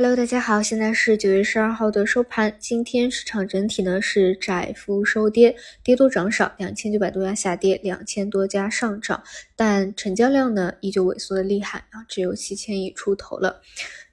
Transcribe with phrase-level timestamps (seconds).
[0.00, 2.54] Hello，大家好，现在是九月十二号的收盘。
[2.60, 9.20] 今天市场整体呢是窄幅收跌，跌多涨少，两千九百多家下跌，两千多家上涨，
[9.56, 13.60] 但成交量呢依旧萎缩的厉害啊，只有七千亿出头了。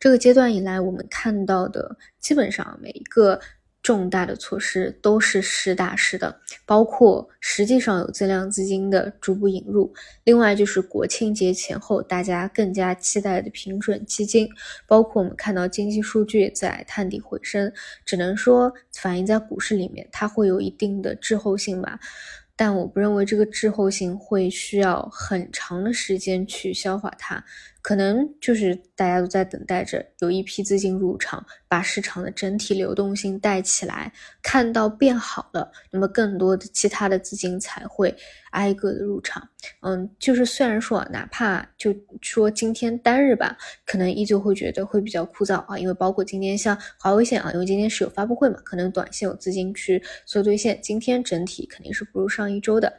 [0.00, 3.38] 这个阶段以来，我们看到的基本上每一个。
[3.84, 9.92] 重大的措施都是实打实的，包括实际上有增量资金的逐步引入，
[10.24, 14.48] 另外就是国庆节前后大家更加期待的平准基金，
[14.86, 17.70] 包括我们看到经济数据在探底回升，
[18.06, 22.00] 只能说反映在股市里面，它会有一定的滞后性吧。
[22.56, 27.44] 但我不认为这个滞后性会需要很长的时间去消化它，
[27.82, 38.14] 可能就是大家都在等待着有一批资金入场，把市场的整体流动性带起来，看到变好了，那么更多的其他的资金才会
[38.52, 39.48] 挨个的入场。
[39.80, 52.43] 嗯，就是虽然说哪怕就说今天单日吧，可能依旧会觉得会比较枯燥啊，因为包括今天像华为线啊，因为今天是有发布会嘛，可能短线有资金去做兑现，今天整体肯定是不如上。
[52.44, 52.92] 上一周的，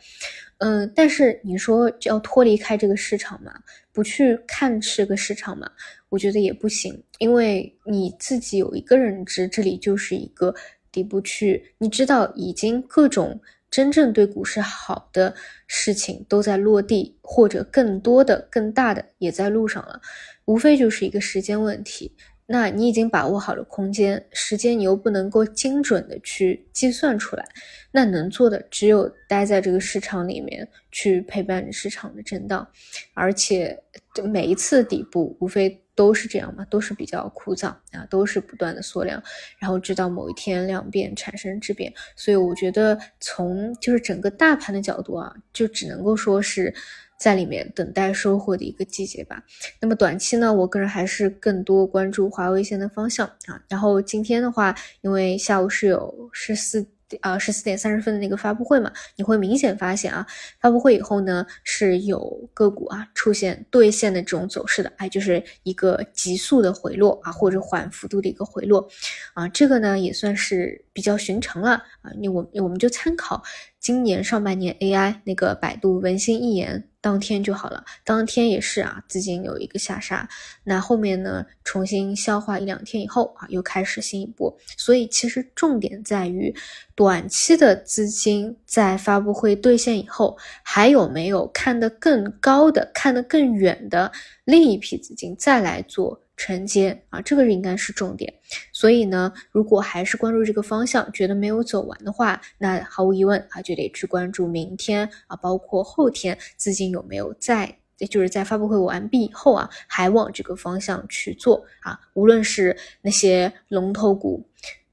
[0.58, 3.54] 嗯，但是你说要脱离开这个市场嘛，
[3.94, 5.70] 不去看这个市场嘛，
[6.10, 10.54] 我觉得也不行，因为你自己有一个认知，这里就是一个
[10.92, 15.36] 底部区域，你知道已经各种真正对股市好的
[15.68, 20.02] 事情都在落地，或者更多的、更大的也在路上了，
[20.46, 22.16] 无非就是一个时间问题。
[22.48, 27.44] 那你已经把握好了空间、时间，你又不能够精准的去计算出来，
[27.92, 32.66] 那能做的只有待在这个市场里面去陪伴市场的震荡，
[33.14, 33.78] 而且
[34.24, 39.22] 每一次底部无非都是这样嘛，都是比较枯燥啊，都是不断的缩量，
[39.60, 46.74] 然后直到某一天量变产生质变，所以我觉得从就是整个大盘的角度啊，就只能够说是。
[47.18, 49.42] 在里面等待收获的一个季节吧。
[49.80, 53.64] 那么短期呢，我个人还是更多关注华为线的方向啊。
[53.70, 56.86] 然后今天的话，因为下午是有十四。
[57.22, 60.26] 啊，十四点三十分的那个发布会嘛，你会明显发现啊，
[60.60, 68.88] 发布会以后呢是有个股啊出现兑现的这种走势的，哎，就是一个急速的回落啊，或者缓幅度的一个回落
[69.34, 71.72] 啊，这个呢也算是比较寻常了
[72.02, 72.12] 啊。
[72.18, 73.44] 你我我们就参考
[73.80, 76.88] 今年上半年 AI 那个百度文心一言。
[77.06, 80.28] 当天就好了，当天也是啊，资金有一个下杀，
[80.64, 84.52] 那后面呢，重新消化一两天以后啊，又开始新一波。
[84.76, 86.52] 所以其实重点在于，
[86.96, 94.12] 短期的资金在发布会兑现以后，还有没有看得更高的、看得更远的
[94.44, 96.25] 另一批资金再来做。
[96.38, 98.34] 承接啊，这个应该是重点。
[98.72, 107.78] 所以呢，如果还是关注这个方向，觉得没有走完的话，那毫无疑问啊，就得去关注明天啊，包括后天资金有没有在，
[108.10, 112.00] 就是在发布会完毕以后啊，还往这个方向去做啊。
[112.14, 114.48] 无论是那些龙头股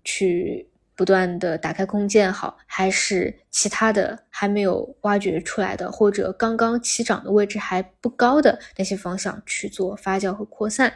[0.05, 0.69] 去。
[0.95, 10.93] 不断的打开空间好，还是其他的还没有挖掘出来的，或者刚刚起涨的位置还不高的那些方向去做发酵和扩散。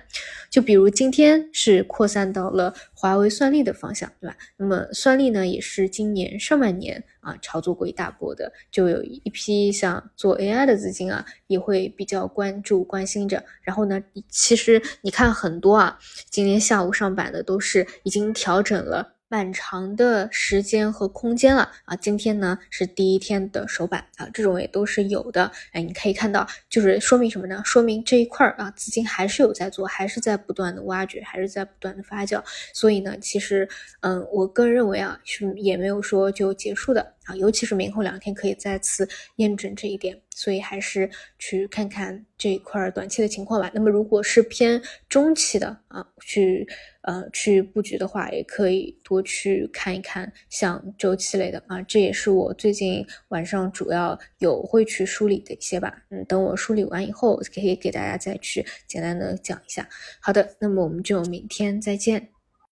[0.51, 4.37] 就比如今天是扩散到了华为算力的方向，对吧？
[4.57, 13.43] 那么算力呢，也是今年上半年啊炒作过一大波的，就有一批像做 AI 的资金啊，也会比较关注关心着。
[13.63, 15.99] 然后呢，其实你看很多啊，
[16.31, 19.16] 今天下午上板的都是已经调整了。
[19.29, 21.97] 蛮长的时间和空间了啊！
[21.97, 25.51] 今天呢是第一天的首板啊，这种也都是有的。
[25.73, 27.61] 哎，你可以看到，就是说明什么呢？
[27.65, 32.41] 说明这一块儿啊，资金还是有在做，还是在不断的挖掘，还是在不断的发酵。
[32.73, 33.69] 所以呢，其实，
[34.01, 40.21] 嗯，我个人认为啊，是也没有说就结束的啊，尤其是明后两天可以再次验证这一点。
[40.37, 43.71] 所以还是去看看这一块短期的情况吧。
[43.73, 46.69] 那么如果是偏中期的啊，去
[47.01, 51.81] 呃去布局的话，也可以多去看一看像周期类的啊。
[51.81, 56.05] 这也是我最近晚上主要有会去梳理的一些吧。
[56.11, 59.89] 嗯，等我梳理完以后，可以给大家再去简单的讲一下。
[60.21, 62.36] 好的，那么我们就明天再见。